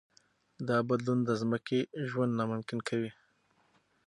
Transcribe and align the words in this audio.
دا 0.67 0.77
بدلون 0.89 1.19
د 1.25 1.29
ځمکې 1.41 1.79
ژوند 2.09 2.31
ناممکن 2.39 2.79
کوي. 2.87 3.11